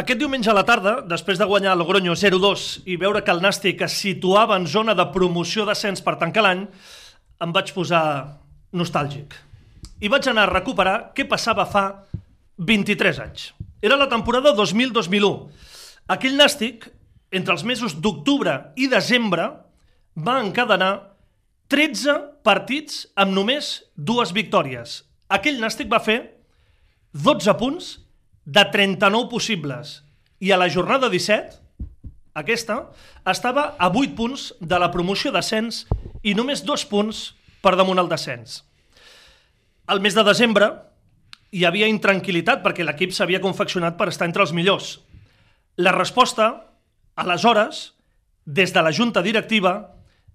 [0.00, 3.82] Aquest diumenge a la tarda, després de guanyar Logroño 0-2 i veure que el Nàstic
[3.84, 6.62] es situava en zona de promoció d'ascens per tancar l'any,
[7.44, 8.04] em vaig posar
[8.72, 9.36] nostàlgic.
[10.00, 11.84] I vaig anar a recuperar què passava fa
[12.56, 13.50] 23 anys.
[13.84, 15.36] Era la temporada 2000-2001.
[16.16, 16.88] Aquell Nàstic,
[17.28, 19.50] entre els mesos d'octubre i desembre,
[20.16, 20.94] va encadenar
[21.68, 25.02] 13 partits amb només dues victòries.
[25.28, 26.22] Aquell Nàstic va fer
[27.12, 27.98] 12 punts
[28.44, 30.02] de 39 possibles.
[30.40, 31.58] I a la jornada 17,
[32.34, 32.90] aquesta,
[33.28, 35.84] estava a 8 punts de la promoció d'ascens
[36.22, 38.62] i només 2 punts per damunt el descens.
[39.90, 40.70] Al mes de desembre
[41.50, 45.00] hi havia intranquil·litat perquè l'equip s'havia confeccionat per estar entre els millors.
[45.76, 46.52] La resposta,
[47.16, 47.90] aleshores,
[48.46, 49.74] des de la junta directiva,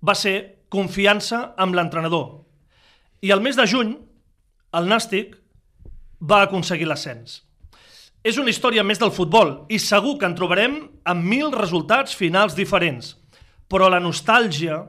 [0.03, 2.43] va ser confiança amb l'entrenador.
[3.23, 3.95] I al mes de juny,
[4.75, 5.37] el Nàstic
[6.19, 7.44] va aconseguir l'ascens.
[8.25, 12.55] És una història més del futbol i segur que en trobarem amb mil resultats finals
[12.57, 13.11] diferents,
[13.69, 14.79] però la nostàlgia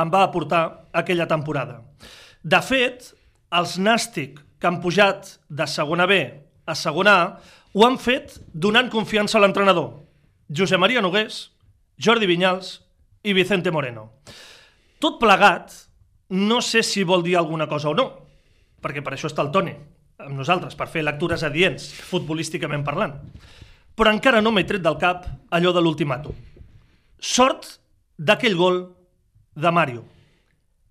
[0.00, 0.62] em va aportar
[0.96, 1.82] aquella temporada.
[2.40, 3.10] De fet,
[3.52, 6.22] els Nàstic que han pujat de segona B
[6.64, 7.26] a segona A
[7.76, 9.90] ho han fet donant confiança a l'entrenador,
[10.48, 11.50] Josep Maria Nogués,
[12.00, 12.78] Jordi Vinyals
[13.22, 14.08] i Vicente Moreno.
[14.98, 15.68] Tot plegat,
[16.32, 18.08] no sé si vol dir alguna cosa o no,
[18.80, 19.76] perquè per això està el Toni,
[20.22, 23.16] amb nosaltres, per fer lectures adients, futbolísticament parlant.
[23.96, 26.36] Però encara no m'he tret del cap allò de l'ultimàtum.
[27.20, 27.76] Sort
[28.16, 28.82] d'aquell gol
[29.56, 30.04] de Mario.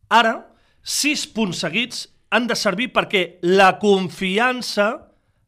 [0.09, 0.38] Ara,
[0.81, 4.88] sis punts seguits han de servir perquè la confiança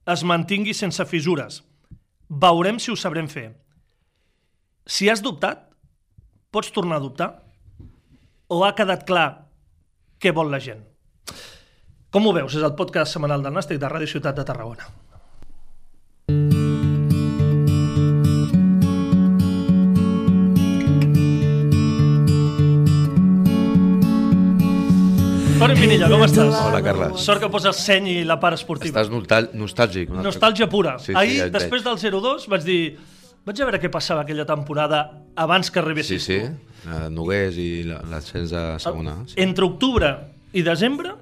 [0.08, 1.61] es mantingui sense fissures.
[2.30, 3.50] Veurem si ho sabrem fer.
[4.88, 5.66] Si has dubtat,
[6.52, 7.31] pots tornar a dubtar?
[8.48, 9.28] O ha quedat clar
[10.22, 10.86] què vol la gent?
[12.16, 12.58] Com ho veus?
[12.59, 14.91] És el podcast setmanal del Nàstic de Ràdio Ciutat de Tarragona.
[25.58, 26.54] Toni Pinilla, com estàs?
[26.67, 27.15] Hola, Carles.
[27.26, 29.02] Sort que poses seny i la part esportiva.
[29.02, 30.11] Estàs nostàlgic.
[30.14, 30.98] una Nostàlgia pura.
[31.02, 32.82] Sí, sí, Ahir, ja després del 0-2, vaig dir...
[33.48, 34.99] Vaig a veure què passava aquella temporada
[35.39, 36.37] abans que Sí, arribessis sí.
[36.43, 36.89] tu.
[36.92, 39.21] Uh, Nogués i la- l'ascens a segona.
[39.26, 39.37] Sí.
[39.39, 40.09] Entre octubre
[40.52, 41.14] i desembre,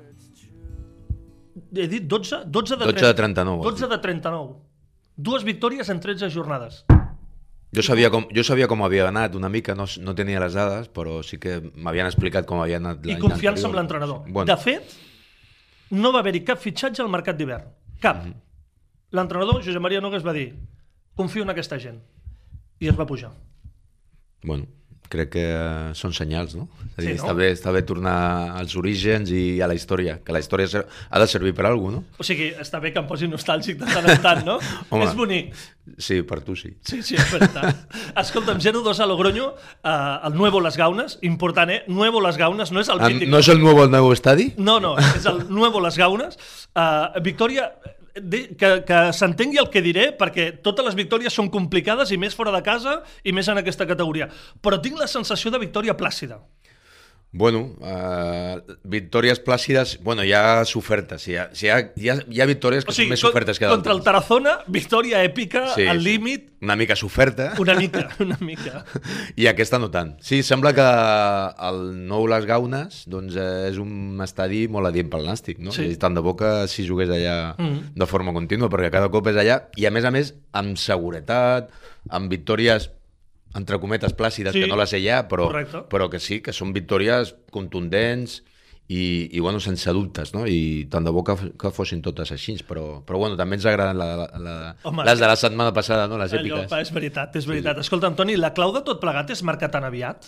[1.75, 4.55] he dit 12, 12 de, 12 de 39, 12 de 39.
[5.17, 6.83] Dues victòries en 13 jornades.
[7.75, 10.87] Jo sabia, com, jo sabia com havia anat una mica, no, no tenia les dades,
[10.87, 14.05] però sí que m'havien explicat com havia anat I l'any confiança amb anterior.
[14.15, 14.31] l'entrenador.
[14.31, 14.93] Bueno, De fet,
[15.91, 17.67] no va haver-hi cap fitxatge al mercat d'hivern.
[17.99, 18.23] Cap.
[18.23, 18.33] Mhm.
[19.11, 20.53] L'entrenador, Josep Maria Nogues, va dir
[21.15, 21.99] confio en aquesta gent.
[22.79, 23.31] I es va pujar.
[24.43, 24.67] bueno,
[25.09, 26.67] crec que eh, són senyals, no?
[26.95, 27.23] És a dir, Sí, no?
[27.23, 28.16] està, bé, està bé tornar
[28.59, 30.67] als orígens i a la història, que la història
[31.09, 33.77] ha de servir per a alguna cosa, O sigui, està bé que em posi nostàlgic
[33.81, 34.59] de tant en tant, no?
[34.89, 35.05] Home.
[35.05, 35.51] És bonic.
[35.85, 35.95] no?
[36.01, 36.71] Sí, per tu sí.
[36.81, 37.83] Sí, sí, és veritat.
[38.23, 39.51] Escolta'm, 0-2 a Logroño,
[39.83, 39.95] eh,
[40.29, 41.83] el Nuevo Les Gaunes, important, eh?
[41.87, 43.29] Nuevo Les Gaunes, no és el Ah, mític.
[43.29, 44.51] ¿No es el nuevo, el nuevo estadio?
[44.57, 46.39] No, no, és el Nuevo Les Gaunes.
[46.75, 47.69] Uh, victòria,
[48.15, 52.53] que, que s'entengui el que diré, perquè totes les victòries són complicades i més fora
[52.55, 54.29] de casa i més en aquesta categoria.
[54.63, 56.39] Però tinc la sensació de victòria plàcida.
[57.35, 62.40] Bueno, uh, victòries plàcides, bueno, hi ha sofertes, hi ha, hi ha, hi ha, hi
[62.40, 64.06] ha victòries que O sigui, són més sofertes que contra el d'altres.
[64.06, 66.06] Tarazona, victòria èpica, Sí, al sí.
[66.06, 67.50] límit, Una mica soferta.
[67.59, 68.85] una mica, una mica.
[69.35, 70.13] I aquesta no tant.
[70.23, 70.88] Sí, sembla que
[71.68, 75.75] el nou Les Gaunes doncs, eh, és un estadi molt adient pel Nàstic, no?
[75.75, 75.90] Sí.
[75.91, 77.91] I tant de bo que si jugués allà Mhm.
[78.00, 81.67] de forma contínua, perquè cada cop és allà, i a més a més amb seguretat,
[82.09, 82.90] amb victòries
[83.55, 84.61] entre cometes plàcides, Sí.
[84.61, 85.83] que no les sé ja, però, Correcte.
[85.89, 88.41] però que sí, que són victòries contundents
[88.88, 90.43] i, i bueno, sense dubtes, no?
[90.45, 93.97] I tant de bo que, que fossin totes així, però, però bueno, també ens agraden
[93.97, 94.55] la, la, la,
[94.85, 96.19] Home, les de la setmana passada, no?
[96.21, 96.75] Les Allò, èpiques.
[96.85, 97.79] és veritat, és veritat.
[97.81, 100.27] Escolta, Antoni, la clau de tot plegat és marcar tan aviat?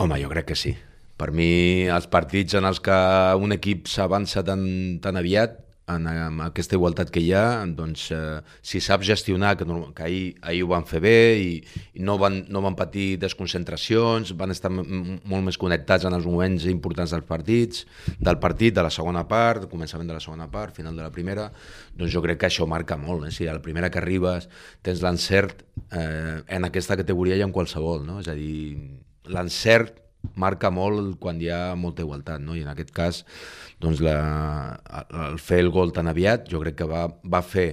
[0.00, 0.72] Home, jo crec que sí.
[1.20, 2.96] Per mi, els partits en els que
[3.38, 4.64] un equip s'avança tan,
[5.04, 5.58] tan aviat,
[5.90, 10.22] en, en aquesta igualtat que hi ha, doncs, eh, si saps gestionar, que, que ahir,
[10.42, 11.48] ahir ho van fer bé i,
[11.98, 16.66] i no, van, no van patir desconcentracions, van estar molt més connectats en els moments
[16.70, 17.86] importants dels partits,
[18.18, 21.48] del partit, de la segona part, començament de la segona part, final de la primera,
[21.96, 23.26] doncs jo crec que això marca molt.
[23.28, 23.34] Eh?
[23.34, 24.48] Si a la primera que arribes
[24.86, 28.20] tens l'encert, eh, en aquesta categoria i en qualsevol, no?
[28.22, 28.78] és a dir,
[29.32, 29.98] l'encert
[30.38, 32.56] marca molt quan hi ha molta igualtat, no?
[32.56, 33.22] i en aquest cas
[33.82, 34.16] doncs la,
[35.28, 37.68] el fer el gol tan aviat jo crec que va, va fer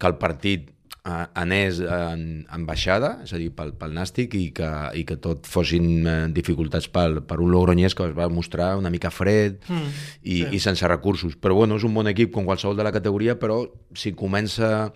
[0.00, 0.70] que el partit
[1.04, 5.16] eh, anés en, en baixada, és a dir, pel, pel Nàstic, i que, i que
[5.22, 9.60] tot fossin eh, dificultats pel, per un Logroñés que es va mostrar una mica fred
[9.68, 10.48] mm, i, sí.
[10.56, 11.36] i sense recursos.
[11.40, 13.62] Però bueno, és un bon equip com qualsevol de la categoria, però
[13.96, 14.90] si comença...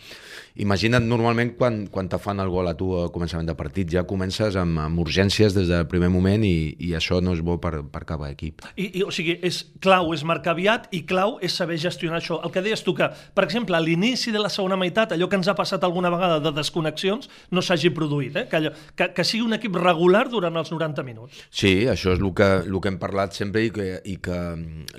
[0.54, 4.04] Imagina't normalment quan, quan te fan el gol a tu a començament de partit, ja
[4.06, 7.80] comences amb, amb urgències des del primer moment i, i això no és bo per,
[7.90, 8.62] per cap equip.
[8.78, 12.38] I, i, o sigui, és clau és marcar aviat i clau és saber gestionar això.
[12.46, 15.40] El que deies tu que, per exemple, a l'inici de la segona meitat, allò que
[15.40, 18.46] ens ha passat alguna vegada de desconnexions no s'hagi produït, eh?
[18.46, 21.42] que, allò, que, que sigui un equip regular durant els 90 minuts.
[21.50, 24.38] Sí, això és el que, el que hem parlat sempre i que, i que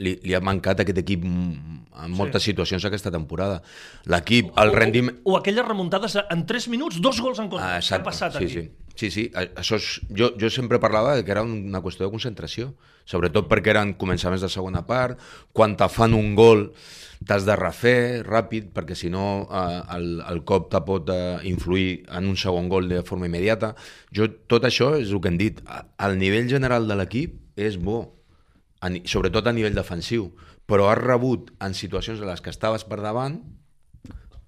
[0.04, 2.52] li, li ha mancat a aquest equip en moltes sí.
[2.52, 3.62] situacions aquesta temporada.
[4.12, 5.16] L'equip, el rendiment...
[5.24, 7.77] O, o aquelles remuntades en 3 minuts, dos gols en contra.
[7.77, 7.86] Ah.
[7.86, 8.53] Què ha passat sí, aquí?
[8.57, 8.65] Sí.
[8.95, 12.69] Sí, sí, això és, jo, jo sempre parlava que era una qüestió de concentració,
[13.03, 15.19] sobretot perquè eren començaments de segona part,
[15.51, 16.69] quan te fan un gol
[17.27, 22.06] t'has de refer ràpid, perquè si no eh, el, el cop te pot eh, influir
[22.07, 23.74] en un segon gol de forma immediata.
[24.15, 25.59] Jo, tot això és el que hem dit,
[26.00, 28.00] al nivell general de l'equip és bo,
[29.12, 30.30] sobretot a nivell defensiu,
[30.69, 33.42] però has rebut en situacions en les que estaves per davant,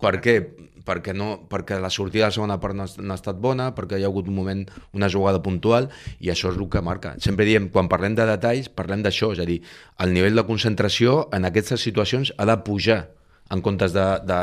[0.01, 0.39] per què?
[0.87, 3.73] Perquè, no, perquè la sortida de la segona part no ha, no ha estat bona,
[3.75, 4.61] perquè hi ha hagut un moment,
[4.95, 5.89] una jugada puntual,
[6.23, 7.17] i això és el que marca.
[7.23, 9.59] Sempre diem, quan parlem de detalls, parlem d'això, és a dir,
[9.99, 13.01] el nivell de concentració en aquestes situacions ha de pujar,
[13.51, 14.39] en comptes de, de,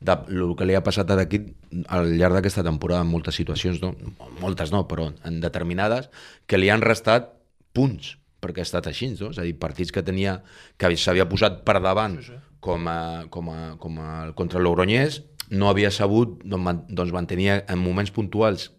[0.00, 1.52] de, el que li ha passat a l'equip
[1.92, 3.94] al llarg d'aquesta temporada en moltes situacions, no?
[4.40, 6.10] moltes no, però en determinades,
[6.46, 7.32] que li han restat
[7.76, 8.14] punts,
[8.44, 9.32] perquè ha estat així, no?
[9.32, 10.38] és a dir, partits que tenia
[10.80, 12.40] que s'havia posat per davant sí, sí.
[12.64, 15.20] Com, a, com, a, com a, contra el Logroñés,
[15.52, 18.70] no havia sabut doncs, mantenir en moments puntuals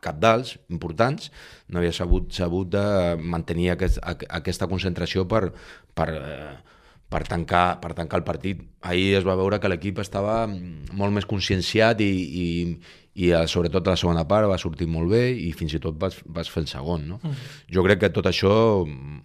[0.00, 1.28] capdals, importants,
[1.68, 2.84] no havia sabut, sabut de
[3.20, 5.50] mantenir aquest, aquesta concentració per,
[5.92, 6.54] per, eh,
[7.12, 8.64] per, tancar, per tancar el partit.
[8.80, 12.46] Ahir es va veure que l'equip estava molt més conscienciat i, i,
[13.20, 16.00] i a, sobretot a la segona part va sortir molt bé i fins i tot
[16.00, 17.04] vas, vas fer el segon.
[17.10, 17.20] No?
[17.20, 17.44] Mm.
[17.76, 18.54] Jo crec que tot això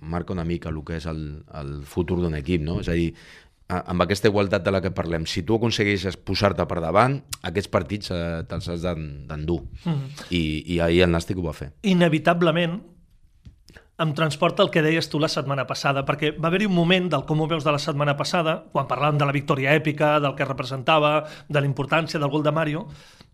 [0.02, 1.24] marca una mica el que és el,
[1.56, 2.66] el futur d'un equip.
[2.68, 2.82] No?
[2.84, 3.14] És a dir,
[3.68, 7.18] amb aquesta igualtat de la que parlem, si tu aconsegueixes posar-te per davant,
[7.50, 9.64] aquests partits eh, te'ls has d'endur.
[9.86, 10.12] Mm.
[10.30, 10.42] I,
[10.76, 11.72] I ahir el Nàstic ho va fer.
[11.90, 12.78] Inevitablement,
[14.06, 17.26] em transporta el que deies tu la setmana passada, perquè va haver-hi un moment del
[17.26, 20.48] com ho veus de la setmana passada, quan parlàvem de la victòria èpica, del que
[20.48, 21.18] representava,
[21.48, 22.86] de la importància del gol de Mario,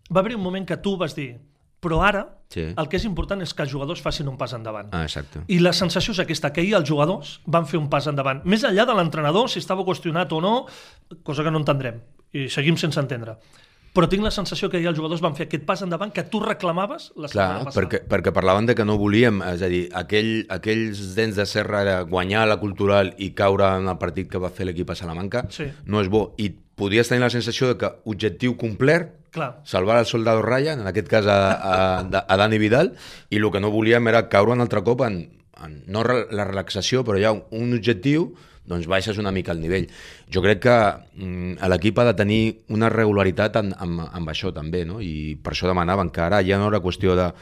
[0.08, 1.34] va haver un moment que tu vas dir
[1.82, 2.68] però ara sí.
[2.70, 4.92] el que és important és que els jugadors facin un pas endavant.
[4.94, 5.42] Ah, exacte.
[5.50, 8.44] I la sensació és aquesta, que ahir els jugadors van fer un pas endavant.
[8.46, 10.54] Més enllà de l'entrenador, si estava qüestionat o no,
[11.26, 11.98] cosa que no entendrem,
[12.38, 13.36] i seguim sense entendre.
[13.92, 16.38] Però tinc la sensació que ahir els jugadors van fer aquest pas endavant que tu
[16.40, 17.74] reclamaves la setmana passada.
[17.76, 21.82] Perquè, perquè parlaven de que no volíem, és a dir, aquell, aquells dents de serra
[21.84, 25.44] era guanyar la cultural i caure en el partit que va fer l'equip a Salamanca,
[25.52, 25.68] sí.
[25.84, 26.30] no és bo.
[26.40, 26.48] I
[26.78, 29.62] podies tenir la sensació de que objectiu complert Clar.
[29.64, 32.92] salvar el soldado Ryan, en aquest cas a, a, a Dani Vidal,
[33.32, 35.22] i el que no volíem era caure un altre cop en,
[35.64, 38.34] en no la relaxació, però hi ha un objectiu,
[38.68, 39.88] doncs baixes una mica el nivell.
[40.32, 40.76] Jo crec que
[41.16, 45.00] mm, l'equip ha de tenir una regularitat en, en, amb això també, no?
[45.02, 47.32] i per això demanaven que ara ja no era qüestió de...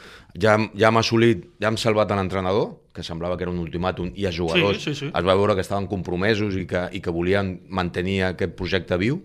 [0.41, 4.25] Ja, ja hem assolit, ja hem salvat l'entrenador, que semblava que era un ultimàtum, i
[4.27, 5.11] els jugadors sí, sí, sí.
[5.11, 9.21] es va veure que estaven compromesos i que, i que volien mantenir aquest projecte viu,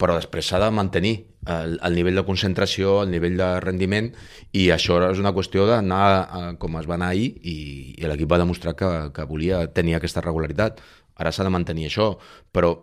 [0.00, 1.14] però després s'ha de mantenir
[1.46, 4.10] el, el nivell de concentració, el nivell de rendiment,
[4.56, 7.56] i això és una qüestió d'anar com es va anar ahir, i,
[8.00, 10.80] i l'equip va demostrar que, que volia tenir aquesta regularitat.
[11.20, 12.14] Ara s'ha de mantenir això,
[12.52, 12.74] però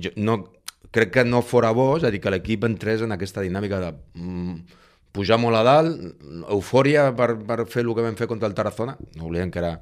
[0.00, 0.38] jo no,
[0.92, 3.92] crec que no fora bo, és a dir, que l'equip entrés en aquesta dinàmica de
[3.92, 4.80] mm,
[5.12, 6.00] pujar molt a dalt,
[6.52, 9.74] eufòria per, per fer el que vam fer contra el Tarazona, no oblidem que era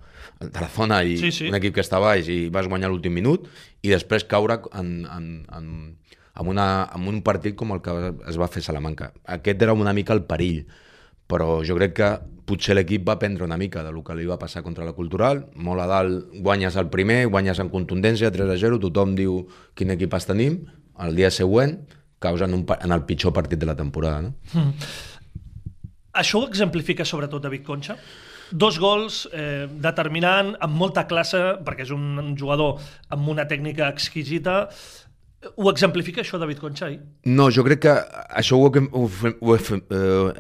[0.43, 1.51] el Tarazona i sí, sí.
[1.51, 3.47] un equip que està baix i vas guanyar l'últim minut,
[3.83, 5.69] i després caure en, en, en,
[6.35, 7.97] amb, una, amb un partit com el que
[8.31, 9.13] es va fer Salamanca.
[9.39, 10.65] Aquest era una mica el perill,
[11.31, 12.11] però jo crec que
[12.51, 15.85] potser l'equip va prendre una mica del que li va passar contra la Cultural, molt
[15.85, 19.45] a dalt guanyes el primer, guanyes en contundència, 3 a 0, tothom diu
[19.79, 20.65] quin equip es tenim,
[21.01, 21.79] el dia següent
[22.21, 24.21] caus en, un, en el pitjor partit de la temporada.
[24.27, 24.35] No?
[24.53, 24.91] Mm.
[26.21, 27.97] Això ho exemplifica sobretot David Concha?
[28.51, 32.83] Dos gols eh, determinant, amb molta classe, perquè és un jugador
[33.15, 34.65] amb una tècnica exquisita,
[35.41, 36.91] ho exemplifica això David Concha?
[37.25, 37.95] No, jo crec que
[38.43, 39.05] això ho, ho,
[39.41, 39.71] ho eh,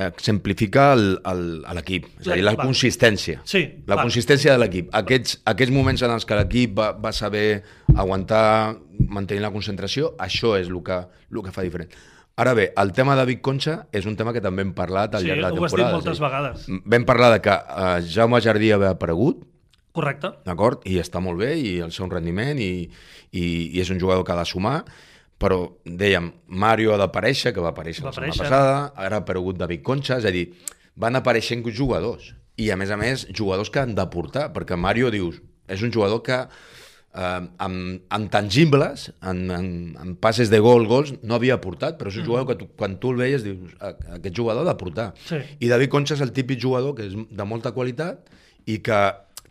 [0.06, 2.66] exemplifica l'equip, és a dir, la va.
[2.68, 3.40] consistència.
[3.48, 4.04] Sí, la va.
[4.04, 4.92] consistència de l'equip.
[5.00, 7.62] Aquests, aquests moments en els que l'equip va, va saber
[7.96, 8.76] aguantar,
[9.08, 11.00] mantenir la concentració, això és el que,
[11.32, 11.96] el que fa diferent.
[12.40, 15.24] Ara bé, el tema de Vic Concha és un tema que també hem parlat al
[15.24, 15.70] sí, llarg de la temporada.
[15.70, 16.68] Sí, ho has dit moltes vegades.
[16.94, 19.42] Vam parlar de que uh, Jaume Jardí havia aparegut,
[19.92, 20.30] Correcte.
[20.46, 20.82] D'acord?
[20.86, 22.88] I està molt bé, i el seu rendiment, i,
[23.32, 23.44] i,
[23.74, 24.84] i és un jugador que ha de sumar,
[25.40, 29.56] però dèiem, Mario ha d'aparèixer, que va aparèixer Va la setmana passada, ara ha aparegut
[29.58, 30.50] David Concha, és a dir,
[31.00, 32.34] van apareixent jugadors.
[32.60, 35.90] I a més a més, jugadors que han de portar, perquè Mario, dius, és un
[35.94, 36.36] jugador que
[37.14, 42.12] eh, amb, amb tangibles, en, en, en passes de gol, gols, no havia portat, però
[42.12, 44.78] és un jugador que tu, quan tu el veies dius, "A- aquest jugador ha de
[44.78, 45.08] portar.
[45.26, 45.40] Sí.
[45.60, 48.28] I David Concha és el típic jugador que és de molta qualitat
[48.66, 49.00] i que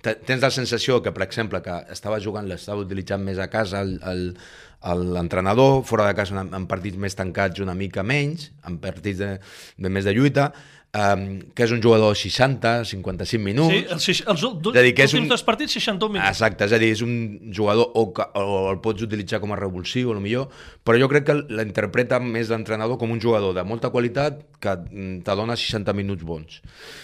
[0.01, 5.83] tens la sensació que, per exemple, que estava jugant, l'estava utilitzant més a casa l'entrenador,
[5.83, 9.31] fora de casa en, en partits més tancats una mica menys, en partits de,
[9.77, 10.53] de més de lluita,
[10.93, 13.73] um, que és un jugador de 60, 55 minuts.
[13.73, 16.29] Sí, els, els, els, dir, que és un- dos partits, 61 minuts.
[16.29, 19.59] Exacte, és a dir, és un jugador o, que, o el pots utilitzar com a
[19.59, 20.49] revulsiu, o millor,
[20.83, 25.21] però jo crec que l'interpreta més l'entrenador com un jugador de molta qualitat que mm,
[25.27, 26.61] te dona 60 minuts bons.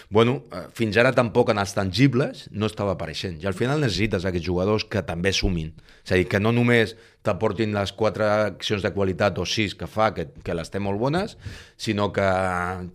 [0.09, 3.37] Bueno, eh, fins ara tampoc en els tangibles no estava apareixent.
[3.43, 5.73] I al final necessites aquests jugadors que també sumin.
[6.05, 9.87] És a dir, que no només t'aportin les quatre accions de qualitat o sis que
[9.89, 11.35] fa, que, que les té molt bones,
[11.77, 12.25] sinó que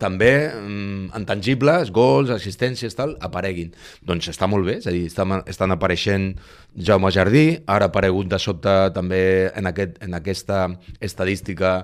[0.01, 3.73] també mm, en tangibles, gols, assistències, tal, apareguin.
[4.07, 6.31] Doncs està molt bé, és a dir, estan, estan apareixent
[6.75, 9.21] Jaume Jardí, ara ha aparegut de sobte també
[9.53, 10.69] en, aquest, en aquesta
[11.03, 11.81] estadística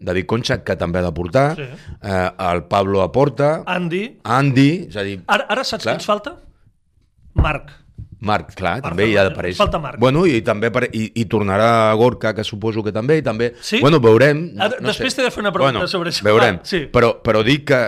[0.00, 1.66] David Concha, que també ha de portar, Sí.
[2.00, 4.18] eh, el Pablo aporta, Andy.
[4.24, 5.94] Andy, és a dir, Ara, ara saps Clar.
[5.98, 6.38] qui ens falta?
[7.34, 7.70] Marc.
[8.20, 9.56] Marc, clar, Marc també hi ha d'aparèixer.
[9.56, 9.98] falta Marc.
[9.98, 13.54] Bueno, i també i, i tornarà Gorka, que suposo que també, i també...
[13.60, 13.80] Sí?
[13.80, 14.50] Bueno, veurem.
[14.60, 16.22] Ara, després t'he de fer una pregunta bueno, sobre això.
[16.26, 16.82] Veurem, Ah, sí.
[16.92, 17.80] però, però dic que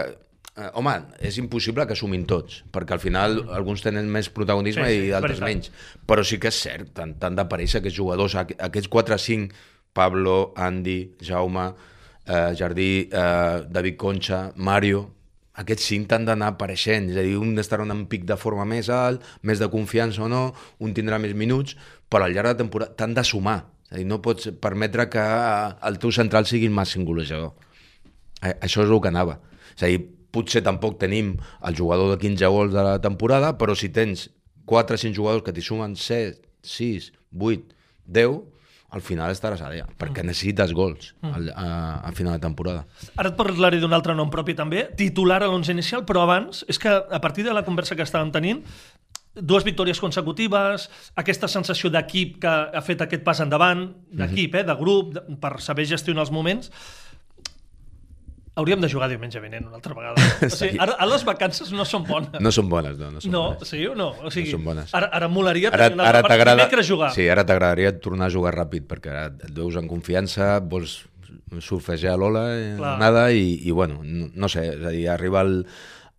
[0.57, 4.89] eh, home, és impossible que sumin tots, perquè al final alguns tenen més protagonisme Mm.
[4.89, 5.49] Sí, sí, i veritat.
[5.49, 5.71] menys.
[6.07, 9.53] Però sí que és cert, tant, tant d'aparèixer aquests jugadors, aqu- aquests 4-5,
[9.93, 11.75] Pablo, Andy, Jaume,
[12.27, 15.11] eh, Jardí, eh, David Concha, Mario,
[15.61, 18.65] aquests cinc t'han d'anar apareixent, és a dir, un estarà en un pic de forma
[18.69, 20.47] més alt, més de confiança o no,
[20.81, 21.77] un tindrà més minuts,
[22.09, 23.59] però al llarg de temporada t'han de sumar,
[23.91, 25.23] és a dir, no pots permetre que
[25.89, 27.53] el teu central sigui el màxim golejador.
[28.43, 29.37] Això és el que anava.
[29.77, 30.01] És a dir,
[30.33, 31.35] potser tampoc tenim
[31.69, 34.31] el jugador de 15 gols de la temporada, però si tens
[34.67, 37.77] 4 o 5 jugadors que t'hi sumen 7, 6, 8,
[38.09, 38.41] 10,
[38.93, 41.69] al final estaràs allà, perquè necessites gols al, a,
[42.05, 42.85] a final de temporada.
[43.17, 46.81] Ara et parlaré d'un altre nom propi també, titular a l'11 inicial, però abans, és
[46.81, 48.61] que a partir de la conversa que estàvem tenint,
[49.33, 54.77] dues victòries consecutives, aquesta sensació d'equip que ha fet aquest pas endavant, d'equip, eh, de
[54.77, 56.69] grup, de, per saber gestionar els moments,
[58.55, 60.17] hauríem de jugar diumenge vinent una altra vegada.
[60.47, 62.35] O sigui, ara, ara les vacances no són bones.
[62.41, 63.11] No són bones, no.
[63.15, 63.69] No són No, bones.
[63.69, 64.11] sí o no?
[64.23, 64.93] O sigui, No són bones.
[64.95, 67.13] Ara, ara molaria Ara, tenir una ara dimecres jugar.
[67.17, 71.01] Sí, ara t'agradaria tornar a jugar ràpid, perquè ara et veus en confiança, vols
[71.61, 75.59] surfejar l'ola, eh, nada, i, i bueno, no, no sé, és a dir, arriba el,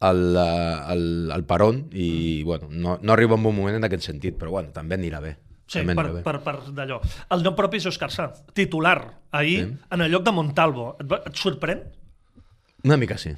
[0.05, 4.37] el, el, el peron i, bueno, no, no arriba en bon moment en aquest sentit,
[4.37, 5.35] però bueno, també anirà bé.
[5.65, 6.99] Sí, també per, per, per d'allò.
[7.33, 8.97] El nom propi és Òscar Sanz, titular,
[9.31, 9.77] ahir, Sí.
[9.95, 10.91] en el lloc de Montalvo.
[11.01, 11.81] Et, va- et sorprèn?
[12.83, 13.31] Una mica sí,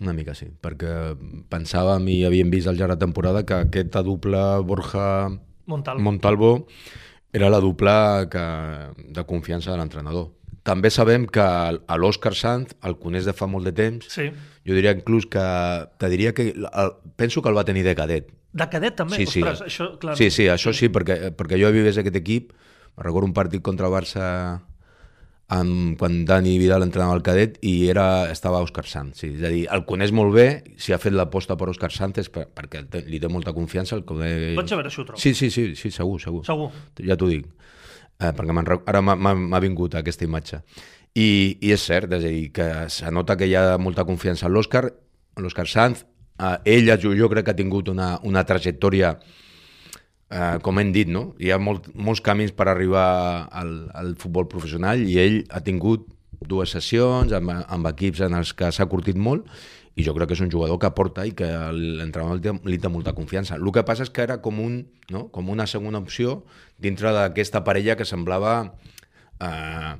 [0.00, 1.14] una mica sí, perquè
[1.50, 5.30] pensàvem i havíem vist al llarg de temporada que aquesta dupla Borja
[5.66, 6.02] Montalvo.
[6.02, 6.52] Montalvo
[7.32, 8.44] era la dupla que,
[9.10, 10.30] de confiança de l'entrenador.
[10.64, 14.06] També sabem que a l'Òscar Sanz el coneix de fa molt de temps.
[14.08, 14.30] Sí.
[14.64, 15.42] Jo diria inclús que...
[16.00, 16.52] Te diria que...
[16.54, 18.30] El, penso que el va tenir de cadet.
[18.54, 19.18] De cadet també?
[19.18, 19.42] Sí, sí.
[19.42, 22.54] Ostres, això, clar, sí, sí, això sí, perquè, perquè jo he vist aquest equip,
[22.96, 24.28] recordo un partit contra el Barça
[25.52, 29.20] amb, quan Dani Vidal entrenava al cadet i era, estava Òscar Sanz.
[29.20, 29.34] Sí.
[29.36, 30.46] És a dir, el coneix molt bé,
[30.80, 33.98] si ha fet l'aposta per Òscar Sanz és per, perquè li té molta confiança.
[33.98, 34.54] El coneix...
[34.56, 35.20] Vaig a veure si ho trobo.
[35.20, 36.44] Sí, sí, sí, sí segur, segur.
[36.48, 36.70] Segur.
[37.04, 37.46] Ja t'ho dic.
[38.22, 40.62] Eh, perquè ara m'ha vingut aquesta imatge.
[41.14, 41.28] I,
[41.62, 44.54] I és cert, és a dir, que se nota que hi ha molta confiança en
[44.54, 44.88] l'Òscar,
[45.36, 46.04] en l'Òscar Sanz.
[46.40, 49.14] Eh, ell, jo, jo crec que ha tingut una, una trajectòria
[50.34, 51.28] eh, com hem dit, no?
[51.38, 53.06] Hi ha molt, molts camins per arribar
[53.54, 56.08] al, al futbol professional i ell ha tingut
[56.44, 59.46] dues sessions amb, amb equips en els que s'ha curtit molt
[59.96, 62.78] i jo crec que és un jugador que aporta i que l'entrenador li, té- li
[62.82, 63.54] té molta confiança.
[63.54, 64.80] El que passa és que era com, un,
[65.14, 65.28] no?
[65.30, 66.40] com una segona opció
[66.82, 68.56] dintre d'aquesta parella que semblava
[69.40, 69.94] eh,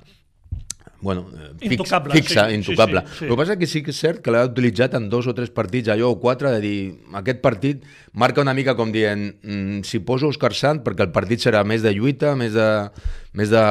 [1.00, 3.00] bueno, eh, fix, Intocable, fixa, sí, intocable.
[3.02, 3.24] sí, sí, sí.
[3.26, 5.50] El que passa que sí que és cert que l'ha utilitzat en dos o tres
[5.52, 6.78] partits, allò o quatre, de dir,
[7.20, 7.84] aquest partit
[8.14, 11.82] marca una mica com dient, mm, si poso Òscar Sant, perquè el partit serà més
[11.82, 12.66] de lluita, més de,
[13.34, 13.62] més de,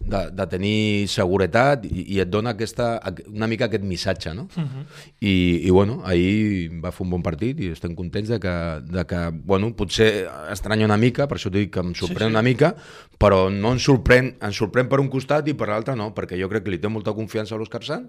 [0.00, 2.94] de, de tenir seguretat, i, i et dona aquesta,
[3.28, 4.48] una mica aquest missatge, no?
[4.56, 4.84] Uh -huh.
[5.20, 5.34] I,
[5.66, 9.30] I, bueno, ahir va fer un bon partit i estem contents de que, de que
[9.44, 12.36] bueno, potser estranya una mica, per això dic que em sorprèn Sí, sí.
[12.36, 12.74] una mica,
[13.18, 16.48] però no ens sorprèn, ens sorprèn per un costat i per l'altre no, perquè jo
[16.48, 18.08] crec que li té molta confiança a l'Òscar Sant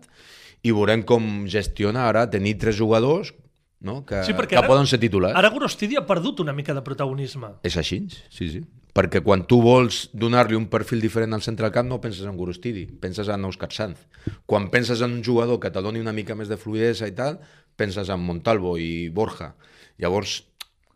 [0.63, 3.33] i veurem com gestiona ara tenir tres jugadors
[3.81, 4.05] no?
[4.05, 5.35] que, Sí, que ara- poden ser titulars.
[5.37, 7.55] Ara Gorostidi ha perdut una mica de protagonisme.
[7.63, 8.61] És així, sí, sí.
[8.93, 12.35] perquè quan tu vols donar-li un perfil diferent al centre del camp no penses en
[12.37, 13.97] Gorostidi, penses en Òscar Sanz.
[14.45, 17.39] Quan penses en un jugador que te doni una mica més de fluidesa i tal,
[17.75, 19.55] penses en Montalvo i Borja.
[19.97, 20.43] Llavors,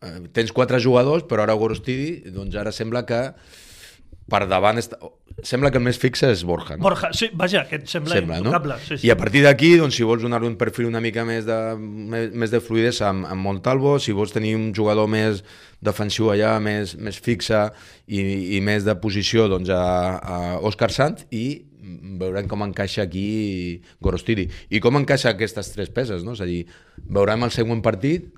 [0.02, 3.22] eh, tens quatre jugadors, però ara Gorostidi, doncs ara sembla que
[4.32, 4.80] per davant...
[4.82, 5.00] Està...
[5.46, 6.78] Sembla que el més fixe és Borja.
[6.78, 6.86] No?
[6.86, 8.78] Borja, sí, vaja, aquest sembla, sembla, no?
[8.80, 9.10] Sí, sí.
[9.10, 12.32] I a partir d'aquí, doncs, si vols donar-li un perfil una mica més de, més,
[12.32, 15.44] més de fluidesa amb, amb Montalvo, si vols tenir un jugador més
[15.84, 17.68] defensiu allà, més, més fixe
[18.08, 18.24] i,
[18.56, 19.84] i més de posició doncs, a,
[20.18, 21.46] a Òscar Sanz i
[22.18, 23.28] veurem com encaixa aquí
[24.02, 24.48] Gorostidi.
[24.74, 26.34] I com encaixa aquestes tres peces, no?
[26.34, 26.64] És a dir,
[27.06, 28.32] veurem el següent partit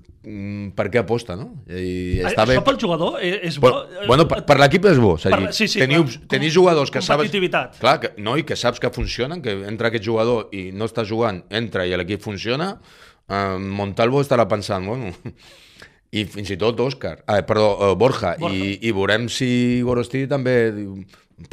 [0.75, 1.49] per què aposta, no?
[1.69, 2.57] I està Això bé...
[2.65, 3.69] pel jugador és, és bo?
[3.69, 5.13] Però, bueno, per, per l'equip és bo.
[5.19, 6.23] És a dir, Per- sí, sí, teniu, clar.
[6.33, 7.03] teniu jugadors que.
[7.05, 7.77] Competitivitat.
[7.79, 11.05] Clar, que, no, i que saps que funcionen, que entra aquest jugador i no està
[11.07, 12.73] jugant, entra i l'equip funciona,
[13.29, 15.13] eh, Montalvo estarà pensant, bueno,
[16.17, 18.57] i fins i tot Òscar, eh, perdó, eh, Borja, Borja.
[18.57, 19.49] I, i veurem si
[19.85, 20.57] Gorostidi també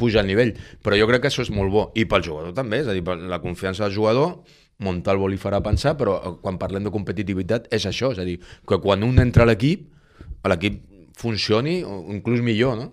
[0.01, 2.81] puja el nivell, però jo crec que això és molt bo, i pel jugador també,
[2.81, 4.39] és a dir, per la confiança del jugador,
[4.83, 8.39] Montalvo li farà pensar, però eh, quan parlem de competitivitat és això, és a dir,
[8.67, 9.87] que quan un entra a l'equip,
[10.45, 10.81] l'equip
[11.15, 12.91] funcioni, o inclús millor, no?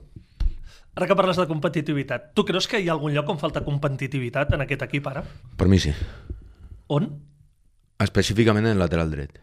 [0.94, 4.52] Ara que parles de competitivitat, tu creus que hi ha algun lloc on falta competitivitat
[4.52, 5.24] en aquest equip ara?
[5.56, 5.94] Per mi sí.
[6.92, 7.08] On?
[8.02, 9.40] Específicament en el lateral dret.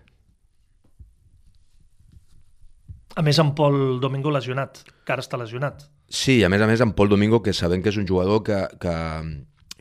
[3.17, 5.87] A més, en Pol Domingo lesionat, que ara està lesionat.
[6.07, 8.61] Sí, a més a més en Pol Domingo, que sabem que és un jugador que,
[8.79, 8.93] que,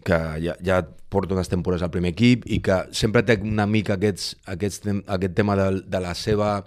[0.08, 3.96] que ja, ja porta unes temporades al primer equip i que sempre té una mica
[3.96, 6.58] aquests, aquests, aquest tema de, de la seva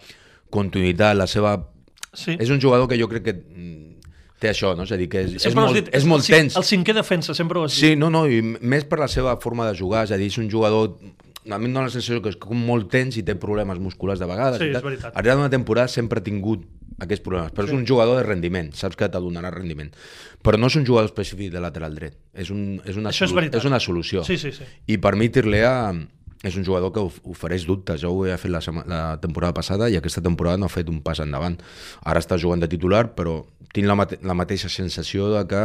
[0.53, 1.57] continuïtat, la seva...
[2.11, 2.35] Sí.
[2.43, 3.91] És un jugador que jo crec que mm,
[4.41, 4.83] té això, no?
[4.83, 6.57] És a dir, que és, és Sempre molt, dit, és molt tens.
[6.59, 7.85] El cinquè defensa, sempre ho has dit.
[7.85, 10.39] Sí, no, no, i més per la seva forma de jugar, és a dir, és
[10.41, 10.91] un jugador
[11.49, 14.19] a mi em dóna la sensació que és com molt tens i té problemes musculars
[14.21, 14.59] de vegades.
[14.61, 15.15] Sí, i és veritat.
[15.17, 16.67] Al llarg d'una temporada sempre ha tingut
[17.01, 17.73] aquests problemes, però sí.
[17.73, 19.89] és un jugador de rendiment, saps que te donarà rendiment.
[20.45, 23.31] Però no és un jugador específic de lateral dret, és, un, és, una, Això és
[23.31, 23.61] solu- veritat.
[23.63, 24.23] és una solució.
[24.27, 24.67] Sí, sí, sí.
[24.93, 25.95] I per mi Tirlea
[26.43, 28.01] és un jugador que of- ofereix dubtes.
[28.01, 31.01] Jo ho he fet la, la temporada passada i aquesta temporada no ha fet un
[31.01, 31.57] pas endavant.
[32.05, 33.39] Ara està jugant de titular, però
[33.73, 35.63] tinc la, mate la mateixa sensació de que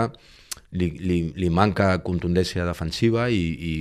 [0.72, 3.74] li, li, li manca contundència defensiva i, i,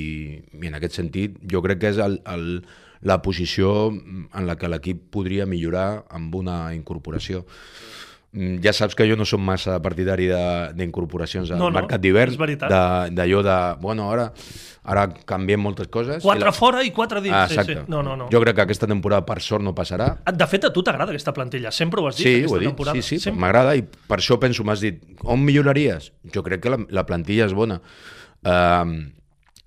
[0.62, 2.66] i en aquest sentit jo crec que és el, el,
[3.06, 7.46] la posició en la que l'equip podria millorar amb una incorporació.
[8.62, 12.36] Ja saps que jo no som massa partidari de- d'incorporacions al No, no, mercat d'hivern,
[12.38, 12.70] veritat.
[12.70, 14.34] de- d'allò de, bueno, ara,
[14.84, 16.18] ara canviem moltes coses.
[16.18, 17.34] i Quatre la- fora i quatre dins.
[17.34, 17.74] Ah, sí, exacte.
[17.74, 17.86] sí.
[17.88, 18.28] No, no, no.
[18.30, 20.18] Jo crec que aquesta temporada per sort no passarà.
[20.36, 22.60] De fet, a tu t'agrada aquesta plantilla, sempre ho has dit, Sí, aquesta ho he
[22.60, 23.02] dit, temporada.
[23.02, 26.12] sí, sí, m'agrada i per això penso, m'has dit, on milloraries?
[26.34, 27.80] Jo crec que la, la plantilla és bona.
[28.44, 29.10] Uh,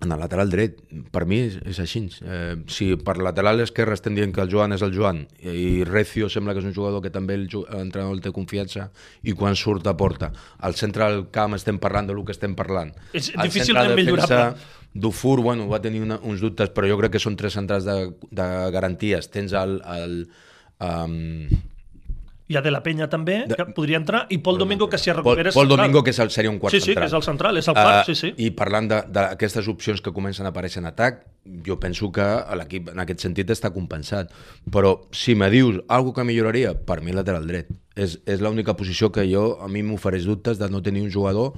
[0.00, 0.76] en el lateral dret,
[1.10, 2.04] per mi és, és així.
[2.22, 6.28] Eh, si per lateral esquerre estem dient que el Joan és el Joan i Recio
[6.30, 8.88] sembla que és un jugador que també el l'entrenador el té confiança
[9.26, 10.30] i quan surt aporta.
[10.62, 12.92] Al centre del camp estem parlant del que estem parlant.
[13.12, 14.76] És difícilment centre de millorable.
[14.98, 17.98] Dufour, bueno, va tenir una, uns dubtes, però jo crec que són tres centrals de,
[18.30, 19.28] de garanties.
[19.34, 19.80] Tens el...
[19.98, 20.22] el
[20.78, 21.50] um,
[22.48, 25.10] Hi ha De La Penya també, De- que podria entrar, i Pol Domingo, que si
[25.10, 25.50] es Pol, recupera...
[25.52, 25.76] Pol central.
[25.76, 27.02] Domingo, que és el, seria un quart Sí, sí, central.
[27.02, 28.30] que és el central, és el quart, sí, Eh, sí.
[28.46, 31.20] I parlant d'aquestes opcions que comencen a aparèixer en atac,
[31.66, 32.24] jo penso que
[32.56, 34.32] l'equip en aquest sentit està compensat.
[34.72, 37.68] Però si me dius algo que milloraria, per mi lateral dret.
[37.94, 41.52] És, és l'única posició que jo, a mi m'ofereix dubtes de no tenir un jugador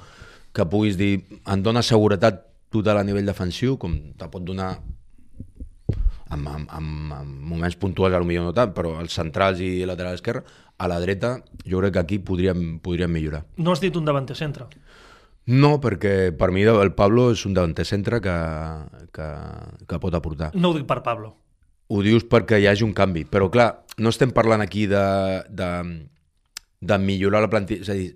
[0.52, 4.80] que puguis dir, em dona seguretat total a nivell defensiu, com te pot donar
[6.30, 10.14] en, en, en, en moments puntuals, potser no tant, però els centrals i el lateral
[10.18, 10.42] esquerre,
[10.80, 11.34] a la dreta,
[11.68, 13.44] jo crec que aquí podríem, podríem millorar.
[13.60, 14.64] No has dit un davanter centre.
[15.50, 18.34] No, perquè per mi el Pablo és un davanter centre que,
[19.12, 19.28] que,
[19.88, 20.50] que pot aportar.
[20.54, 21.34] No ho dic per Pablo.
[21.90, 25.04] Ho dius perquè hi hagi un canvi, però clar, no estem parlant aquí de,
[25.50, 25.70] de,
[26.80, 27.82] de millorar la plantilla.
[27.82, 28.10] És a dir,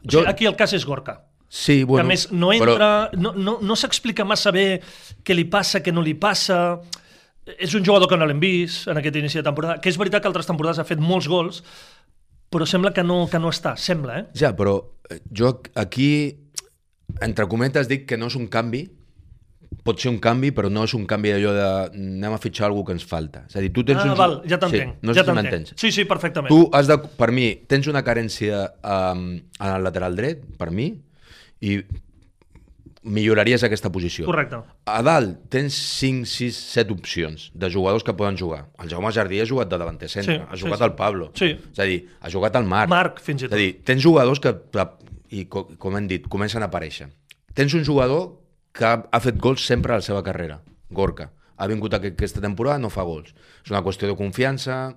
[0.00, 1.20] O sigui, aquí el cas és Gorka.
[1.48, 4.80] sí, Bueno, que a més no entra, no, no, no s'explica massa bé
[5.22, 6.80] què li passa, què no li passa...
[7.58, 10.22] És un jugador que no l'hem vist en aquest inici de temporada, que és veritat
[10.22, 11.62] que altres temporades ha fet molts gols,
[12.50, 14.24] però sembla que no, que no està, sembla, eh?
[14.38, 14.76] Ja, però
[15.08, 16.10] eh, jo aquí,
[17.22, 18.84] entre cometes, dic que no és un canvi,
[19.86, 22.82] pot ser un canvi, però no és un canvi d'allò de anem a fitxar algú
[22.86, 23.44] que ens falta.
[23.48, 24.18] És a dir, tu tens ah, un...
[24.18, 24.98] val, ja t'entenc.
[24.98, 25.72] Sí, no ja t'entenc.
[25.78, 26.52] Sí, sí, perfectament.
[26.52, 30.90] Tu has de, per mi, tens una carència um, en el lateral dret, per mi,
[31.62, 31.78] i
[33.02, 34.26] milloraries aquesta posició.
[34.28, 34.58] Correcte.
[34.86, 38.66] A dalt tens 5, 6, 7 opcions de jugadors que poden jugar.
[38.78, 40.84] El Jaume Jardí ha jugat de davanter centre, Sí, ha jugat sí.
[40.84, 41.30] al Pablo.
[41.34, 41.54] Sí.
[41.72, 42.90] És a dir, ha jugat al Marc.
[42.90, 43.54] Marc, fins i tot.
[43.54, 44.52] És a dir, tens jugadors que,
[45.30, 47.08] i co- com hem dit, comencen a aparèixer.
[47.54, 48.36] Tens un jugador
[48.72, 50.60] que ha, fet gols sempre a la seva carrera,
[50.90, 51.30] Gorka.
[51.56, 53.32] Ha vingut aqu- aquesta temporada, no fa gols.
[53.64, 54.94] És una qüestió de confiança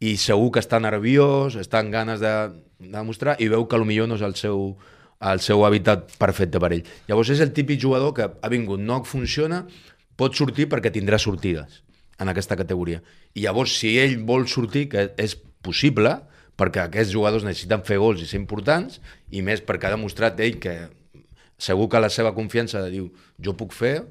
[0.00, 2.32] i segur que està nerviós, està amb ganes de,
[2.80, 4.76] de demostrar i veu que millor no és el seu,
[5.20, 6.84] el seu hàbitat perfecte per ell.
[7.08, 9.64] Llavors és el típic jugador que ha vingut, no funciona,
[10.16, 11.82] pot sortir perquè tindrà sortides
[12.22, 13.02] en aquesta categoria.
[13.34, 16.18] I llavors, si ell vol sortir, que és possible,
[16.58, 19.00] perquè aquests jugadors necessiten fer gols i ser importants,
[19.30, 20.76] i més perquè ha demostrat ell que
[21.58, 23.08] segur que la seva confiança diu
[23.42, 24.04] jo puc fer,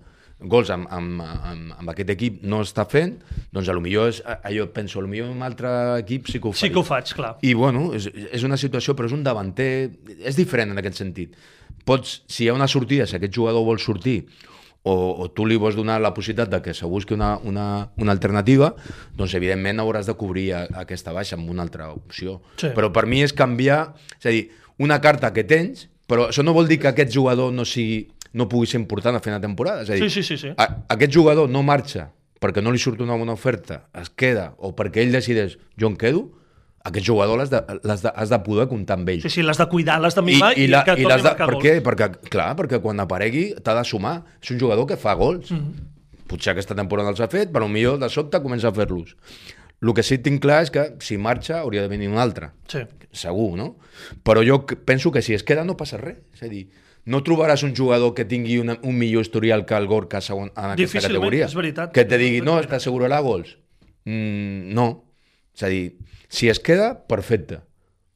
[0.49, 3.17] gols amb, amb, amb, amb aquest equip no està fent,
[3.53, 6.49] doncs a lo millor és, allò penso, a lo millor un altre equip sí que
[6.49, 6.61] ho faig.
[6.61, 7.35] Sí que ho faig, clar.
[7.45, 9.69] I bueno, és, és una situació, però és un davanter,
[10.19, 11.37] és diferent en aquest sentit.
[11.87, 14.21] Pots, si hi ha una sortida, si aquest jugador vol sortir,
[14.83, 18.11] o, o tu li vols donar la possibilitat de que se busqui una, una, una
[18.11, 18.73] alternativa,
[19.15, 22.41] doncs evidentment hauràs de cobrir a, a aquesta baixa amb una altra opció.
[22.59, 22.73] Sí.
[22.75, 24.43] Però per mi és canviar, és a dir,
[24.83, 28.03] una carta que tens, però això no vol dir que aquest jugador no sigui
[28.33, 29.83] no pugui ser important a final de temporada.
[29.83, 30.53] És a dir, Sí, sí, sí, sí.
[30.57, 32.11] A, aquest jugador no marxa
[32.43, 35.95] perquè no li surt una bona oferta, es queda, o perquè ell decideix, jo em
[35.95, 36.25] quedo,
[36.83, 39.21] aquest jugador l'has de, de, has de poder comptar amb ell.
[39.23, 41.21] Sí, sí, l'has de cuidar, l'has de I, mimar i, la, que i torni l'has
[41.21, 41.63] a de, marcar per gols.
[41.63, 41.75] què?
[41.85, 44.17] Perquè, clar, perquè quan aparegui t'ha de sumar.
[44.43, 45.51] És un jugador que fa gols.
[45.51, 45.55] Mm.
[45.61, 46.27] -hmm.
[46.27, 49.15] Potser aquesta temporada els ha fet, però millor de sobte comença a fer-los.
[49.81, 52.51] El que sí que tinc clar és que si marxa hauria de venir un altre.
[52.67, 52.79] Sí.
[53.11, 53.77] Segur, no?
[54.23, 56.17] Però jo que- penso que si es queda no passa res.
[56.33, 56.67] És a dir,
[57.05, 60.71] no trobaràs un jugador que tingui una, un millor historial que el Gorka segon, en
[60.75, 61.45] aquesta categoria.
[61.45, 61.91] és veritat.
[61.93, 63.57] Que te digui, no, t'assegurarà gols.
[64.05, 64.87] Mm, no.
[65.55, 65.97] És a dir,
[66.29, 67.59] si es queda, perfecte.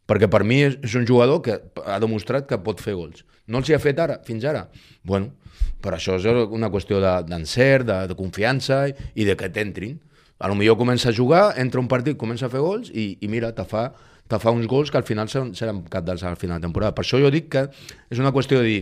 [0.08, 3.26] Perquè per mi és, és un jugador que ha demostrat que pot fer gols.
[3.48, 4.70] No els hi ha fet ara, fins ara.
[5.04, 5.34] Bueno,
[5.84, 9.50] per això és una qüestió de- d'encert, de, de, de confiança i, i de que
[9.50, 10.00] t'entrin.
[10.40, 13.28] A lo millor comença a jugar, entra un partit, comença a fer gols i, i
[13.28, 13.90] mira, te fa,
[14.28, 16.96] te fa uns gols que al final seran, seran capdals al final de temporada.
[16.96, 17.68] Per això jo dic que
[18.12, 18.82] és una qüestió de dir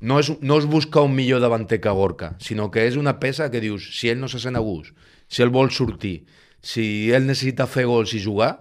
[0.00, 3.50] no és, no és buscar un millor davanter que Gorka, sinó que és una peça
[3.50, 4.94] que dius, si ell no se sent a gust,
[5.28, 6.20] si ell vol sortir,
[6.62, 8.52] si ell necessita fer gols i jugar,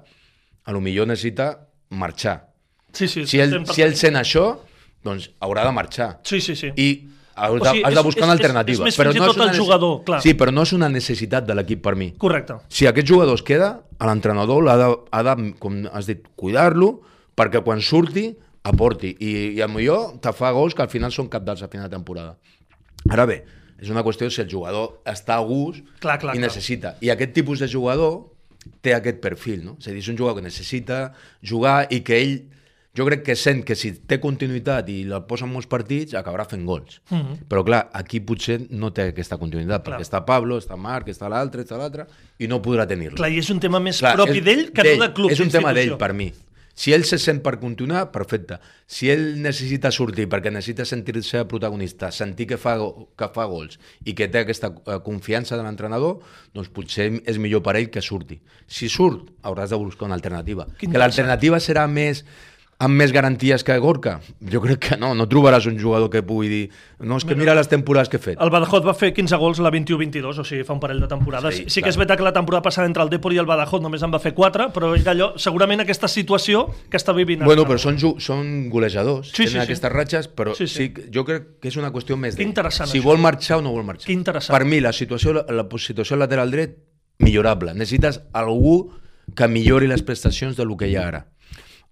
[0.63, 2.39] a lo millor necessita marxar.
[2.93, 3.25] Sí, sí.
[3.29, 4.45] Si ell, si ell sent això,
[5.05, 6.09] doncs haurà de marxar.
[6.27, 6.71] Sí, sí, sí.
[6.75, 6.89] I
[7.39, 8.77] has de, O sigui, has de és- buscar és- una és- alternativa.
[8.77, 10.21] és més però fins i no tot és una el jugador, clar.
[10.21, 12.11] Sí, però no és una necessitat de l'equip per mi.
[12.17, 12.53] Correcte.
[12.67, 17.01] Si aquest jugador es queda, l'entrenador l'ha de, ha de, com has dit, cuidar-lo,
[17.35, 19.15] perquè quan surti, aporti.
[19.19, 22.37] I, i millor te fa gols que al final són capdals a final de temporada.
[23.09, 23.43] Ara bé,
[23.79, 26.47] és una qüestió de si el jugador està a gust Clar, clar, i clar.
[26.49, 26.97] necessita.
[27.01, 28.25] I aquest tipus de jugador
[28.81, 29.77] té aquest perfil, no?
[29.79, 32.49] És a dir, és un jugador que necessita jugar i que ell,
[32.97, 36.47] jo crec que sent que si té continuïtat i la posa en molts partits, acabarà
[36.49, 37.01] fent gols.
[37.09, 37.47] Mm -hmm.
[37.49, 39.99] Però clar, aquí potser no té aquesta continuïtat, Clar.
[39.99, 42.07] perquè està Pablo, està Marc, està l'altre, està l'altre,
[42.39, 43.17] i no podrà tenir-la.
[43.17, 45.31] Clar, i és un tema més Clar, propi d'ell que no de club.
[45.31, 46.33] És un tema d'ell, per mi.
[46.79, 48.55] Si ell se sent per continuar, perfecte.
[48.87, 52.77] Si ell necessita sortir perquè necessita sentir-se protagonista, sentir que fa,
[53.19, 53.75] que fa gols
[54.05, 56.21] i que té aquesta eh, confiança de l'entrenador,
[56.55, 58.39] doncs potser és millor per ell que surti.
[58.65, 60.69] Si surt, hauràs de buscar una alternativa.
[60.77, 62.23] Que Que l'alternativa serà més
[62.79, 64.21] amb més garanties que Gorka?
[64.51, 66.61] Jo crec que no, no trobaràs un jugador que pugui dir
[67.03, 68.37] no, és que mira les temporades que he fet.
[68.39, 71.55] El Badajoz va fer 15 gols la 21-22, o sigui, fa un parell de temporades.
[71.57, 73.45] Sí, Sí, sí que és veritat que la temporada passada entre el Depor i el
[73.49, 77.43] Badajoz només en va fer 4, però era allò, segurament aquesta situació que està vivint.
[77.43, 79.71] Bueno, però són, són golejadors, Sí, sí, sí, tenen sí.
[79.73, 80.87] aquestes ratxes, però Sí, sí, sí.
[80.95, 81.03] sí.
[81.03, 82.47] sí jo crec que és una qüestió més d'ell.
[82.47, 83.05] interessant, Si això.
[83.11, 84.07] vol marxar o no vol marxar.
[84.07, 84.55] Que interessant.
[84.55, 86.77] Per mi, la situació, la, la situació al lateral dret,
[87.19, 87.73] millorable.
[87.73, 88.93] Necessites algú
[89.35, 91.25] que millori les prestacions de lo que hi ha ara.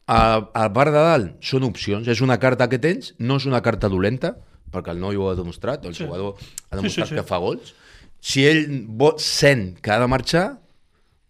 [0.08, 0.20] A,
[0.56, 2.08] a part de dalt, són opcions.
[2.08, 4.38] És una carta que tens, no és una carta dolenta,
[4.72, 6.04] perquè el noi ho ha demostrat, el Sí.
[6.04, 6.06] sí.
[6.08, 7.16] jugador ha Sí, demostrat sí, sí.
[7.20, 7.74] que fa gols.
[8.20, 10.60] Si ell vo- sent que ha de marxar,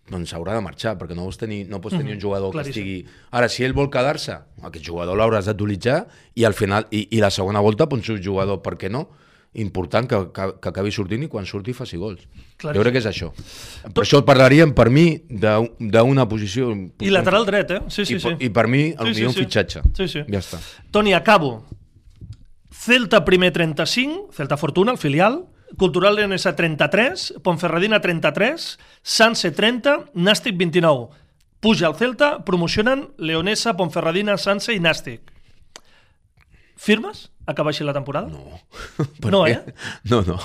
[0.10, 2.64] doncs haurà de marxar, perquè no, vols tenir, no pots tenir un jugador que Mhm.
[2.64, 2.84] claríssim.
[2.84, 3.06] estigui...
[3.32, 7.30] Ara, si ell vol quedar-se, aquest jugador l'hauràs d'utilitzar i al final, i, i la
[7.30, 9.10] segona volta pots un jugador, per què no?
[9.58, 12.24] Important que, que, que acabi sortint i quan surti faci gols.
[12.58, 12.78] Claríssim.
[12.78, 13.32] Jo crec que és això.
[13.94, 16.70] Per això parlaríem, per mi, d'un- d'una posició...
[17.02, 17.82] I lateral dret, eh?
[17.90, 18.36] Sí, sí, I, sí.
[18.40, 19.40] I per mi, Sí, el sí, millor sí.
[19.40, 19.82] un fitxatge.
[19.98, 20.24] Sí, sí.
[20.30, 20.60] Ja està.
[20.92, 21.66] Toni, acabo.
[22.72, 25.46] Celta primer 35, Celta Fortuna, el filial,
[25.78, 31.10] Cultural Leonesa 33, Ponferradina 33, Sanse 30, Nàstic 29.
[31.60, 35.34] Puja el Celta, promocionen Leonesa, Ponferradina, Sanse i Nàstic.
[36.78, 37.32] Firmes?
[37.48, 38.28] Acaba així la temporada?
[38.28, 38.60] No.
[39.24, 39.56] Per No, què?
[39.56, 39.74] eh?
[40.12, 40.38] No, no.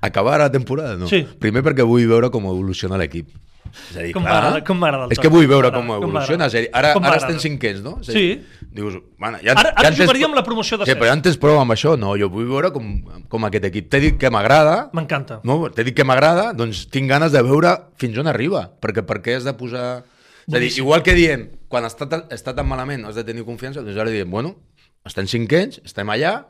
[0.00, 1.06] Acabar la temporada, no.
[1.10, 1.20] Sí.
[1.38, 3.28] Primer perquè vull veure com evoluciona l'equip.
[3.90, 6.46] És a dir, Com clar, com m'agrada el És que vull veure com com evoluciona.
[6.48, 7.98] És a dir, ara, Com ara estem cinquens, no?
[8.00, 8.22] És a Sí.
[8.22, 11.22] dir, Dius, bueno, ja, Ara- ara ja jugaríem la promoció de Sí, però ja en
[11.24, 11.94] tens prou amb això.
[11.98, 12.88] No, jo vull veure com,
[13.28, 13.88] com aquest equip.
[13.92, 15.40] T'he dit que m'agrada, M'encanta.
[15.44, 19.20] no, t'he dit que m'agrada, doncs tinc ganes de veure fins on arriba, perquè per
[19.24, 20.04] què has de posar...
[20.46, 23.44] És a dir, igual que diem, quan està, tan- està tan malament has de tenir
[23.44, 24.54] confiança, doncs ara diem, bueno,
[25.06, 26.46] estem cinquens, estem allà,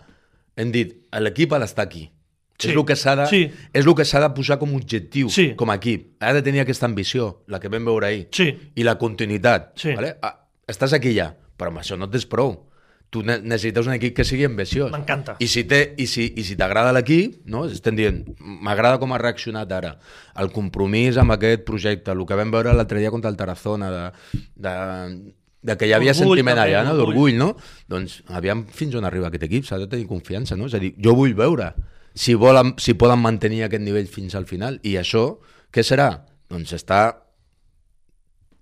[0.57, 2.11] hem dit, l'equip ha d'estar aquí.
[2.59, 2.71] Sí.
[2.71, 3.41] És el que s'ha de, Sí.
[3.75, 5.51] és el que s'ha de posar com a objectiu, Sí.
[5.57, 6.15] com a equip.
[6.21, 8.29] Ha de tenir aquesta ambició, la que vam veure ahir.
[8.33, 8.49] Sí.
[8.75, 9.75] I la continuïtat.
[9.77, 9.93] Sí.
[9.95, 10.17] Vale?
[10.23, 12.63] Ah, estàs aquí ja, però amb això no et tens prou.
[13.11, 14.91] Tu ne necessites un equip que sigui ambiciós.
[14.91, 15.37] M'encanta.
[15.39, 17.67] I si té- i si, i si t'agrada l'equip, no?
[17.67, 19.99] estem dient, m'agrada com ha reaccionat ara,
[20.37, 24.41] el compromís amb aquest projecte, el que vam veure l'altre dia contra el Tarazona, de,
[24.57, 25.33] de,
[25.67, 26.95] de que hi havia sentiment allà, no?
[26.95, 27.13] orgull.
[27.13, 27.51] d'orgull, no?
[27.91, 30.71] Doncs aviam fins on arriba aquest equip, s'ha de tenir confiança, no?
[30.71, 31.73] És a dir, jo vull veure
[32.17, 34.79] si, volen, si poden mantenir aquest nivell fins al final.
[34.87, 35.27] I això,
[35.75, 36.09] què serà?
[36.53, 37.01] Doncs està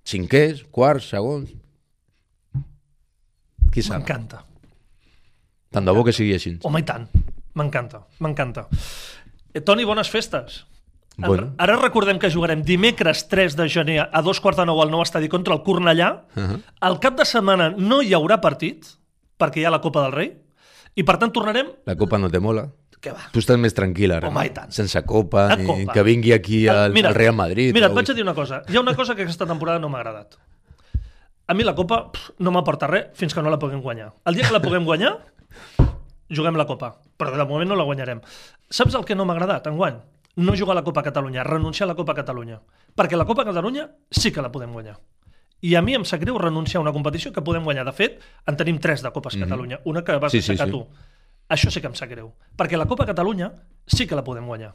[0.09, 1.53] cinquers, quarts, segons...
[3.75, 4.01] Qui sap?
[4.01, 4.45] M'encanta.
[5.75, 6.53] Tant de bo que sigui així.
[6.63, 7.09] Home, i tant.
[7.59, 8.69] M'encanta, m'encanta.
[9.55, 10.63] Eh, Toni, bones festes.
[11.19, 11.55] En- Bueno.
[11.59, 15.03] Ara recordem que jugarem dimecres 3 de gener a dos quarts de nou al nou
[15.03, 16.25] estadi contra el Cornellà.
[16.35, 16.63] Uh -huh.
[16.81, 18.85] Al cap de setmana no hi haurà partit,
[19.39, 20.37] perquè hi ha la Copa del Rei,
[20.97, 21.67] i per tant tornarem...
[21.87, 22.69] La copa no te mola?
[23.01, 23.21] Què va?
[23.33, 24.29] Tu estàs més tranquil ara.
[24.29, 24.47] Home, no?
[24.47, 24.71] i tant.
[24.73, 25.93] Sense copa, ni copa.
[25.93, 27.73] que vingui aquí al, Mira, al Real Madrid.
[27.75, 28.63] Mira, o- et vaig a dir una cosa.
[28.69, 30.35] Hi ha una cosa que aquesta temporada no m'ha agradat.
[31.47, 34.13] A mi la Copa pff, no m'aporta res fins que no la puguem guanyar.
[34.25, 35.19] El dia que la puguem guanyar,
[36.31, 36.97] juguem la Copa.
[37.19, 38.21] Però de moment no la guanyarem.
[38.71, 39.97] Saps el que no m'ha agradat enguany?
[40.37, 42.61] No jugar a la Copa Catalunya, renunciar a la Copa Catalunya.
[42.95, 44.97] Perquè la Copa Catalunya sí que la podem guanyar.
[45.63, 47.87] I a mi em sap greu renunciar a una competició que podem guanyar.
[47.87, 49.79] De fet, en tenim tres de Copes Catalunya.
[49.85, 50.33] Una que vas.
[50.33, 50.75] Sí, sí, aixecar sí.
[50.75, 51.13] tu.
[51.55, 52.33] Això sí que em sap greu.
[52.59, 53.53] Perquè la Copa Catalunya
[53.87, 54.75] sí que la podem guanyar.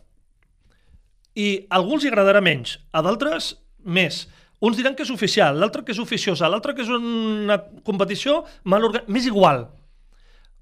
[1.35, 3.51] I a alguns li agradarà menys, a d'altres
[3.83, 4.23] més.
[4.59, 8.83] Uns diran que és oficial, l'altre que és oficiosa, l'altre que és una competició mal
[8.87, 9.13] organitzada.
[9.13, 9.67] M'és igual.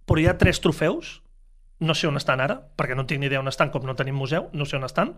[0.07, 1.17] Però hi ha tres trofeus,
[1.79, 4.17] no sé on estan ara, perquè no tinc ni idea on estan, com no tenim
[4.17, 5.13] museu, no sé on estan,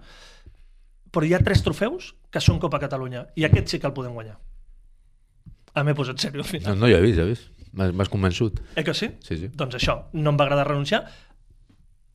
[1.12, 4.14] però hi ha tres trofeus que són Copa Catalunya, i aquest sí que el podem
[4.18, 4.38] guanyar.
[5.74, 6.76] Ah, m'he posat seriós al final.
[6.76, 7.50] No, no, ja he vist, ja he vist.
[7.72, 8.58] M'has convençut.
[8.76, 9.12] Eh que sí?
[9.22, 9.50] Sí, sí.
[9.54, 11.04] Doncs això, no em va agradar renunciar,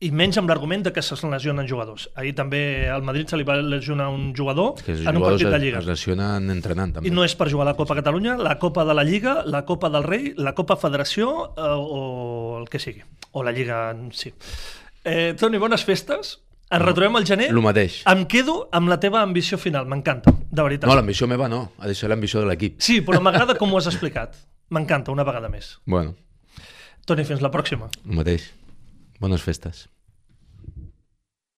[0.03, 2.09] i menys amb l'argument de que se lesionen jugadors.
[2.19, 5.59] Ahir també al Madrid se li va lesionar un jugador Que en un partit de
[5.59, 5.79] Lliga.
[5.79, 7.07] es lesionen entrenant, també.
[7.07, 9.63] I no és per jugar a la Copa Catalunya, la Copa de la Lliga, la
[9.65, 13.03] Copa del Rei, la Copa Federació eh, o el que sigui.
[13.31, 14.33] O la Lliga si.
[15.05, 16.41] Eh, Toni, bones festes.
[16.65, 17.51] Ens retrobem al gener.
[17.53, 18.01] Lo mateix.
[18.09, 20.89] Em quedo amb la teva ambició final, m'encanta, de veritat.
[20.89, 21.71] No, l'ambició meva no.
[21.79, 22.79] Ha de ser l'ambició de l'equip.
[22.81, 24.35] Sí, però m'agrada com ho has explicat.
[24.73, 25.75] M'encanta, una vegada més.
[25.85, 26.15] Bueno,
[27.05, 27.87] Toni, fins la pròxima.
[28.09, 28.49] el mateix.
[29.19, 29.89] Bones festes.